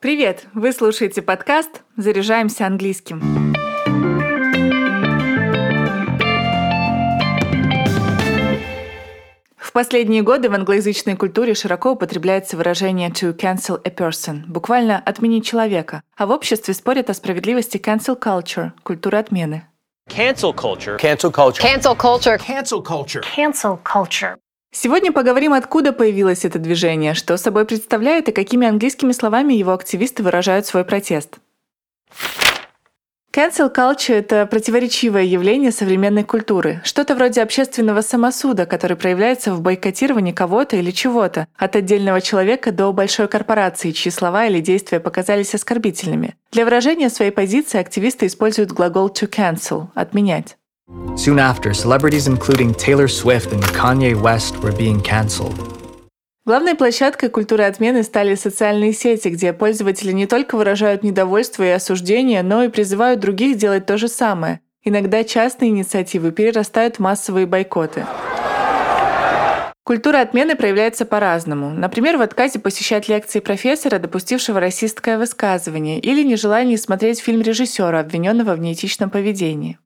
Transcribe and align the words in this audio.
Привет! 0.00 0.46
Вы 0.54 0.70
слушаете 0.72 1.22
подкаст 1.22 1.82
«Заряжаемся 1.96 2.66
английским». 2.66 3.20
В 9.56 9.72
последние 9.72 10.22
годы 10.22 10.50
в 10.50 10.54
англоязычной 10.54 11.16
культуре 11.16 11.54
широко 11.54 11.90
употребляется 11.90 12.56
выражение 12.56 13.10
to 13.10 13.36
cancel 13.36 13.80
a 13.84 13.90
person, 13.90 14.44
буквально 14.46 15.02
«отменить 15.04 15.44
человека», 15.44 16.04
а 16.16 16.26
в 16.26 16.30
обществе 16.30 16.74
спорят 16.74 17.10
о 17.10 17.14
справедливости 17.14 17.78
cancel 17.78 18.16
culture, 18.16 18.70
культуры 18.84 19.18
отмены. 19.18 19.66
Cancel 20.08 20.54
culture. 20.54 20.96
Cancel 20.96 21.32
culture. 21.32 21.60
Cancel 21.60 21.96
culture. 21.96 22.38
Cancel 22.38 22.80
culture. 22.84 23.22
Cancel 23.36 23.76
culture. 23.82 24.36
Сегодня 24.70 25.12
поговорим, 25.12 25.54
откуда 25.54 25.92
появилось 25.92 26.44
это 26.44 26.58
движение, 26.58 27.14
что 27.14 27.36
собой 27.36 27.64
представляет 27.64 28.28
и 28.28 28.32
какими 28.32 28.66
английскими 28.66 29.12
словами 29.12 29.54
его 29.54 29.72
активисты 29.72 30.22
выражают 30.22 30.66
свой 30.66 30.84
протест. 30.84 31.38
Cancel 33.32 33.72
culture– 33.72 34.14
это 34.18 34.46
противоречивое 34.46 35.22
явление 35.22 35.70
современной 35.70 36.24
культуры, 36.24 36.80
что-то 36.82 37.14
вроде 37.14 37.42
общественного 37.42 38.00
самосуда, 38.00 38.66
который 38.66 38.96
проявляется 38.96 39.54
в 39.54 39.60
бойкотировании 39.60 40.32
кого-то 40.32 40.76
или 40.76 40.90
чего-то, 40.90 41.46
от 41.56 41.76
отдельного 41.76 42.20
человека 42.20 42.72
до 42.72 42.92
большой 42.92 43.28
корпорации, 43.28 43.92
чьи 43.92 44.10
слова 44.10 44.46
или 44.46 44.60
действия 44.60 44.98
показались 44.98 45.54
оскорбительными. 45.54 46.34
Для 46.52 46.64
выражения 46.64 47.10
своей 47.10 47.30
позиции 47.30 47.78
активисты 47.78 48.26
используют 48.26 48.72
глагол 48.72 49.08
to 49.08 49.28
cancel– 49.28 49.88
отменять. 49.94 50.56
Soon 51.16 51.38
after, 51.38 51.74
celebrities 51.74 52.26
including 52.26 52.72
Taylor 52.72 53.08
Swift 53.08 53.52
and 53.52 53.62
Kanye 53.76 54.14
West 54.14 54.56
were 54.62 54.72
being 54.72 55.02
cancelled. 55.02 55.54
Главной 56.46 56.76
площадкой 56.76 57.28
культуры 57.28 57.64
отмены 57.64 58.02
стали 58.02 58.34
социальные 58.34 58.94
сети, 58.94 59.28
где 59.28 59.52
пользователи 59.52 60.12
не 60.12 60.26
только 60.26 60.56
выражают 60.56 61.02
недовольство 61.02 61.62
и 61.62 61.68
осуждение, 61.68 62.42
но 62.42 62.62
и 62.62 62.68
призывают 62.68 63.20
других 63.20 63.58
делать 63.58 63.84
то 63.84 63.98
же 63.98 64.08
самое. 64.08 64.60
Иногда 64.82 65.24
частные 65.24 65.70
инициативы 65.70 66.32
перерастают 66.32 66.96
в 66.96 67.00
массовые 67.00 67.44
бойкоты. 67.44 68.06
Культура 69.84 70.20
отмены 70.20 70.54
проявляется 70.54 71.04
по-разному. 71.04 71.70
Например, 71.70 72.16
в 72.16 72.22
отказе 72.22 72.60
посещать 72.60 73.08
лекции 73.08 73.40
профессора, 73.40 73.98
допустившего 73.98 74.60
расистское 74.60 75.18
высказывание, 75.18 75.98
или 75.98 76.22
нежелании 76.22 76.76
смотреть 76.76 77.20
фильм 77.20 77.42
режиссера, 77.42 78.00
обвиненного 78.00 78.54
в 78.54 78.60
неэтичном 78.60 79.10
поведении. 79.10 79.78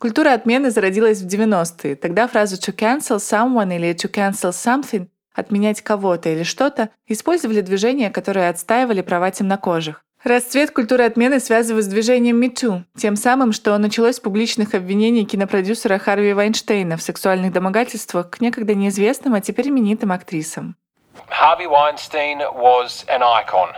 Культура 0.00 0.32
отмены 0.32 0.70
зародилась 0.70 1.20
в 1.20 1.26
90-е. 1.26 1.94
Тогда 1.94 2.26
фразу 2.26 2.56
«to 2.56 2.74
cancel 2.74 3.18
someone» 3.18 3.76
или 3.76 3.94
«to 3.94 4.10
cancel 4.10 4.50
something» 4.50 5.08
отменять 5.34 5.82
кого-то 5.82 6.30
или 6.30 6.42
что-то, 6.42 6.88
использовали 7.06 7.60
движения, 7.60 8.10
которые 8.10 8.48
отстаивали 8.48 9.02
права 9.02 9.30
темнокожих. 9.30 10.02
Расцвет 10.24 10.70
культуры 10.70 11.04
отмены 11.04 11.38
связывают 11.38 11.84
с 11.84 11.88
движением 11.88 12.42
MeToo, 12.42 12.82
тем 12.96 13.16
самым, 13.16 13.52
что 13.52 13.76
началось 13.78 14.16
с 14.16 14.20
публичных 14.20 14.74
обвинений 14.74 15.24
кинопродюсера 15.24 15.98
Харви 15.98 16.32
Вайнштейна 16.32 16.96
в 16.96 17.02
сексуальных 17.02 17.52
домогательствах 17.52 18.30
к 18.30 18.40
некогда 18.40 18.74
неизвестным, 18.74 19.34
а 19.34 19.40
теперь 19.40 19.68
именитым 19.68 20.12
актрисам. 20.12 20.76
Harvey 21.28 21.66
Weinstein 21.66 22.40
was 22.54 23.04
an 23.08 23.22
icon, 23.22 23.70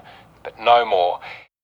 but 0.43 0.55
no 0.59 0.85
more. 0.85 1.19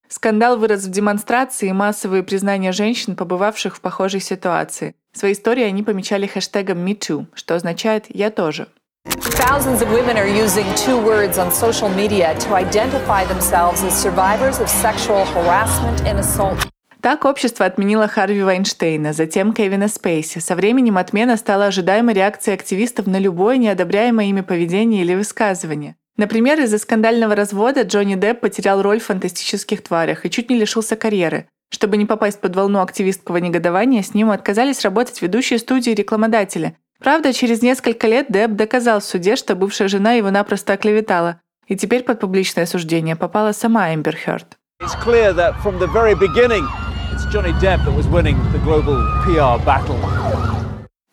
Скандал 0.09 0.57
вырос 0.57 0.85
в 0.85 0.91
демонстрации 0.91 1.69
и 1.69 1.73
массовые 1.73 2.23
признания 2.23 2.73
женщин, 2.73 3.15
побывавших 3.15 3.77
в 3.77 3.81
похожей 3.81 4.21
ситуации. 4.21 4.95
Свои 5.13 5.33
истории 5.33 5.65
они 5.65 5.83
помечали 5.83 6.27
хэштегом 6.27 6.79
MeToo, 6.87 7.27
что 7.35 7.55
означает 7.55 8.07
«я 8.09 8.31
тоже». 8.31 8.69
Thousands 9.07 9.81
of 9.83 9.91
women 9.91 10.17
are 10.17 10.29
using 10.29 10.67
two 10.75 10.99
words 11.03 11.39
on 11.39 11.51
social 11.51 11.89
media 11.89 12.37
to 12.41 12.55
identify 12.55 13.25
themselves 13.27 13.83
as 13.83 13.95
survivors 13.95 14.61
of 14.61 14.69
sexual 14.69 15.25
harassment 15.35 16.01
and 16.05 16.19
assault. 16.19 16.69
Так 17.01 17.25
общество 17.25 17.65
отменило 17.65 18.09
Харви 18.09 18.43
Вайнштейна, 18.43 19.13
затем 19.13 19.53
Кевина 19.53 19.89
Спейси. 19.89 20.41
Со 20.41 20.57
временем 20.57 20.99
отмена 20.99 21.37
стала 21.37 21.67
ожидаемой 21.67 22.15
реакцией 22.15 22.55
активистов 22.55 23.07
на 23.07 23.19
любое 23.19 23.57
неодобряемое 23.57 24.27
ими 24.27 24.41
поведение 24.41 25.03
или 25.03 25.15
высказывание. 25.15 25.97
Например, 26.19 26.61
из-за 26.61 26.77
скандального 26.77 27.35
развода 27.35 27.83
Джонни 27.83 28.17
Депп 28.17 28.41
потерял 28.41 28.83
роль 28.83 29.01
в 29.01 29.07
«Фантастических 29.07 29.83
тварях» 29.83 30.27
и 30.27 30.31
чуть 30.31 30.51
не 30.51 30.59
лишился 30.59 30.97
карьеры. 30.97 31.47
Чтобы 31.71 31.97
не 31.97 32.05
попасть 32.05 32.41
под 32.41 32.55
волну 32.55 32.83
активистского 32.83 33.39
негодования, 33.39 34.03
с 34.03 34.13
ним 34.13 34.31
отказались 34.31 34.83
работать 34.83 35.23
ведущие 35.23 35.59
студии 35.59 35.93
и 35.93 35.95
рекламодатели, 35.95 36.77
Правда, 37.01 37.33
через 37.33 37.63
несколько 37.63 38.09
лет 38.09 38.27
Деб 38.29 38.53
доказал 38.53 38.99
в 38.99 39.05
суде, 39.05 39.37
что 39.37 39.55
бывшая 39.55 39.87
жена 39.87 40.15
его 40.15 40.31
напросто 40.31 40.73
оклеветала, 40.73 41.41
и 41.69 41.77
теперь 41.77 42.03
под 42.03 42.19
публичное 42.19 42.65
осуждение 42.65 43.15
попала 43.15 43.53
сама 43.53 43.95
Эмбер 43.95 44.17
Хёрд. 44.17 44.59
It's 44.83 44.95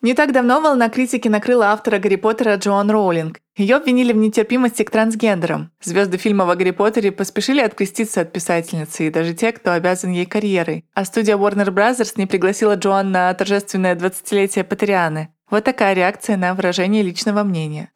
Не 0.06 0.14
так 0.14 0.30
давно 0.30 0.60
волна 0.60 0.88
критики 0.88 1.26
накрыла 1.26 1.72
автора 1.72 1.98
Гарри 1.98 2.14
Поттера 2.14 2.54
Джоан 2.54 2.92
Роулинг. 2.92 3.40
Ее 3.56 3.74
обвинили 3.74 4.12
в 4.12 4.16
нетерпимости 4.16 4.84
к 4.84 4.90
трансгендерам. 4.92 5.72
Звезды 5.82 6.16
фильма 6.16 6.48
о 6.48 6.54
Гарри 6.54 6.70
Поттере 6.70 7.10
поспешили 7.10 7.60
откреститься 7.60 8.20
от 8.20 8.32
писательницы, 8.32 9.08
и 9.08 9.10
даже 9.10 9.34
те, 9.34 9.50
кто 9.50 9.72
обязан 9.72 10.12
ей 10.12 10.24
карьерой. 10.24 10.84
А 10.94 11.04
студия 11.04 11.36
Warner 11.36 11.70
Bros. 11.70 12.12
не 12.14 12.26
пригласила 12.26 12.76
Джоан 12.76 13.10
на 13.10 13.34
торжественное 13.34 13.96
20-летие 13.96 14.62
Поттерианы. 14.62 15.30
Вот 15.50 15.64
такая 15.64 15.92
реакция 15.92 16.36
на 16.36 16.54
выражение 16.54 17.02
личного 17.02 17.42
мнения. 17.42 17.90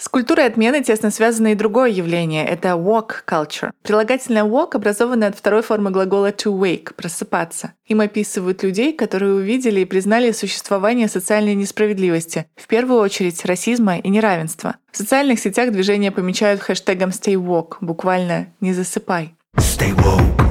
С 0.00 0.08
культурой 0.08 0.46
отмены 0.46 0.82
тесно 0.82 1.10
связано 1.10 1.48
и 1.48 1.54
другое 1.54 1.90
явление– 1.90 2.46
это 2.48 2.70
walk 2.70 3.16
culture. 3.26 3.70
Прилагательное 3.82 4.44
walk 4.44 4.70
образовано 4.72 5.26
от 5.26 5.36
второй 5.36 5.60
формы 5.60 5.90
глагола 5.90 6.30
to 6.30 6.58
wake– 6.58 6.94
просыпаться. 6.96 7.74
Им 7.84 8.00
описывают 8.00 8.62
людей, 8.62 8.94
которые 8.94 9.34
увидели 9.34 9.80
и 9.80 9.84
признали 9.84 10.32
существование 10.32 11.06
социальной 11.06 11.54
несправедливости, 11.54 12.46
в 12.56 12.66
первую 12.66 12.98
очередь 12.98 13.44
расизма 13.44 13.98
и 13.98 14.08
неравенства. 14.08 14.76
В 14.90 14.96
социальных 14.96 15.38
сетях 15.38 15.70
движение 15.70 16.10
помечают 16.10 16.62
хэштегом 16.62 17.10
stay 17.10 17.34
woke, 17.34 17.74
буквально 17.82 18.46
«не 18.62 18.72
засыпай». 18.72 19.34
Stay 19.58 19.94
woke. 19.96 20.50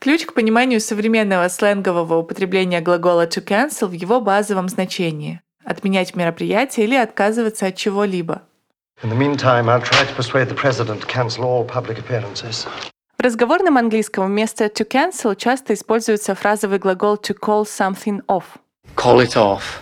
Ключ 0.00 0.26
к 0.26 0.34
пониманию 0.34 0.82
современного 0.82 1.48
сленгового 1.48 2.18
употребления 2.18 2.82
глагола 2.82 3.26
to 3.26 3.42
cancel 3.42 3.86
в 3.86 3.92
его 3.92 4.20
базовом 4.20 4.68
значении– 4.68 5.40
отменять 5.64 6.14
мероприятие 6.14 6.86
или 6.86 6.94
отказываться 6.94 7.66
от 7.66 7.76
чего-либо. 7.76 8.42
В 13.18 13.22
разговорном 13.22 13.78
английском 13.78 14.26
вместо 14.26 14.64
to 14.66 14.88
cancel 14.88 15.36
часто 15.36 15.74
используется 15.74 16.34
фразовый 16.34 16.78
глагол 16.78 17.16
to 17.16 17.34
call 17.38 17.64
something 17.64 18.20
off. 18.26 18.44
Call 18.94 19.20
it 19.20 19.34
off 19.36 19.80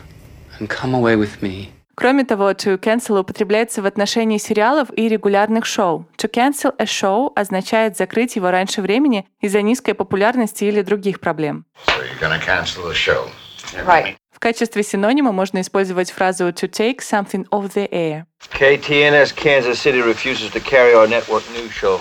and 0.60 0.68
come 0.68 0.94
away 0.94 1.16
with 1.16 1.40
me. 1.42 1.68
Кроме 1.94 2.24
того, 2.24 2.50
to 2.52 2.78
cancel 2.78 3.20
употребляется 3.20 3.82
в 3.82 3.86
отношении 3.86 4.38
сериалов 4.38 4.88
и 4.96 5.08
регулярных 5.08 5.66
шоу. 5.66 6.06
To 6.16 6.30
cancel 6.30 6.74
a 6.78 6.84
show 6.84 7.30
означает 7.36 7.96
закрыть 7.96 8.34
его 8.36 8.50
раньше 8.50 8.80
времени 8.80 9.26
из-за 9.40 9.60
низкой 9.60 9.92
популярности 9.94 10.64
или 10.64 10.80
других 10.82 11.20
проблем. 11.20 11.66
So 11.86 12.00
you're 12.00 12.20
gonna 12.20 12.40
cancel 12.40 12.84
the 12.84 12.94
show. 12.94 13.28
Right. 13.86 14.16
В 14.42 14.44
качестве 14.44 14.82
синонима 14.82 15.30
можно 15.30 15.60
использовать 15.60 16.10
фразу 16.10 16.48
to 16.48 16.68
take 16.68 16.98
something 16.98 17.48
off 17.50 17.72
the 17.74 17.88
air. 17.92 18.24
KTNS 18.50 19.32
Kansas 19.36 19.78
City 19.78 20.02
refuses 20.02 20.50
to 20.50 20.60
carry 20.60 20.92
our 20.94 21.06
network 21.06 21.44
news 21.54 21.70
show 21.70 22.00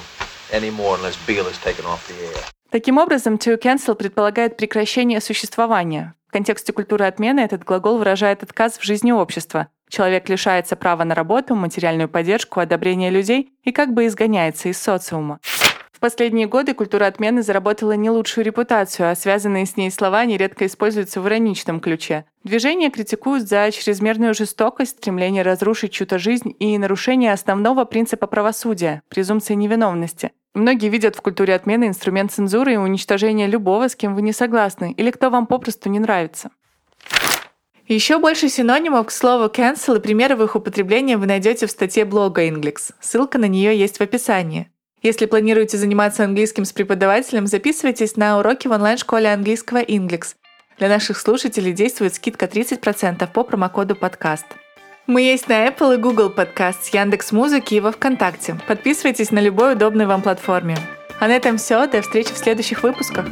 anymore 0.52 0.98
unless 0.98 1.16
Beale 1.28 1.46
is 1.46 1.60
taken 1.64 1.86
off 1.86 2.00
the 2.10 2.16
air. 2.20 2.44
Таким 2.72 2.98
образом, 2.98 3.36
to 3.36 3.62
cancel 3.62 3.94
предполагает 3.94 4.58
прекращение 4.58 5.22
существования. 5.22 6.16
В 6.30 6.32
контексте 6.32 6.74
культуры 6.74 7.06
отмены 7.06 7.42
этот 7.42 7.64
глагол 7.64 8.00
выражает 8.00 8.42
отказ 8.42 8.80
в 8.80 8.84
жизни 8.84 9.12
общества. 9.12 9.68
Человек 9.88 10.28
лишается 10.28 10.76
права 10.76 11.04
на 11.04 11.14
работу, 11.14 11.54
материальную 11.54 12.10
поддержку, 12.10 12.60
одобрение 12.60 13.12
людей 13.12 13.52
и 13.64 13.72
как 13.72 13.94
бы 13.94 14.08
изгоняется 14.08 14.70
из 14.70 14.82
социума. 14.82 15.40
Последние 16.02 16.48
годы 16.48 16.74
культура 16.74 17.06
отмены 17.06 17.44
заработала 17.44 17.92
не 17.92 18.10
лучшую 18.10 18.44
репутацию, 18.44 19.12
а 19.12 19.16
связанные 19.16 19.68
с 19.68 19.78
ней 19.78 19.92
слова 19.92 20.26
нередко 20.26 20.66
используются 20.66 21.22
в 21.22 21.28
ироничном 21.28 21.80
ключе. 21.80 22.26
Движение 22.44 22.90
критикуют 22.90 23.48
за 23.48 23.70
чрезмерную 23.72 24.34
жестокость, 24.34 24.98
стремление 24.98 25.44
разрушить 25.44 25.92
чью-то 25.92 26.18
жизнь 26.18 26.56
и 26.58 26.76
нарушение 26.80 27.32
основного 27.32 27.86
принципа 27.86 28.26
правосудия– 28.26 29.04
презумпции 29.10 29.54
невиновности. 29.54 30.32
Многие 30.56 30.90
видят 30.90 31.16
в 31.16 31.22
культуре 31.22 31.54
отмены 31.54 31.86
инструмент 31.90 32.32
цензуры 32.32 32.74
и 32.74 32.78
уничтожения 32.78 33.46
любого, 33.46 33.88
с 33.88 33.96
кем 33.96 34.16
вы 34.16 34.24
не 34.24 34.34
согласны, 34.34 34.96
или 34.98 35.12
кто 35.12 35.30
вам 35.30 35.46
попросту 35.46 35.88
не 35.90 36.00
нравится. 36.00 36.50
Еще 37.88 38.18
больше 38.18 38.50
синонимов 38.50 39.06
к 39.06 39.12
слову 39.12 39.52
cancel 39.54 39.98
и 39.98 40.02
примеров 40.02 40.42
их 40.42 40.56
употребления 40.56 41.18
вы 41.18 41.28
найдете 41.28 41.68
в 41.68 41.72
статье 41.72 42.06
блога 42.06 42.48
Inglix. 42.48 42.92
Ссылка 43.00 43.38
на 43.38 43.46
нее 43.46 43.78
есть 43.78 43.98
в 44.00 44.02
описании. 44.02 44.71
Если 45.02 45.26
планируете 45.26 45.78
заниматься 45.78 46.24
английским 46.24 46.64
с 46.64 46.74
преподавателем, 46.74 47.48
записывайтесь 47.48 48.18
на 48.18 48.38
уроки 48.38 48.68
в 48.68 48.72
онлайн-школе 48.72 49.34
английского 49.34 49.80
Inglix. 49.80 50.36
Для 50.78 50.90
наших 50.90 51.18
слушателей 51.18 51.74
действует 51.74 52.14
скидка 52.14 52.46
30% 52.46 53.28
по 53.34 53.44
промокоду 53.44 53.96
подкаст. 53.96 54.46
Мы 55.08 55.24
есть 55.24 55.48
на 55.48 55.68
Apple 55.68 55.96
и 55.96 55.98
Google 55.98 56.32
Podcast, 56.32 56.94
Яндекс 56.94 57.32
Музыки 57.32 57.74
и 57.74 57.80
во 57.80 57.92
Вконтакте. 57.92 58.58
Подписывайтесь 58.68 59.32
на 59.32 59.40
любой 59.40 59.74
удобной 59.74 60.06
вам 60.06 60.22
платформе. 60.22 60.78
А 61.20 61.28
на 61.28 61.36
этом 61.36 61.58
все. 61.58 61.88
До 61.88 62.02
встречи 62.04 62.34
в 62.34 62.38
следующих 62.38 62.84
выпусках. 62.84 63.26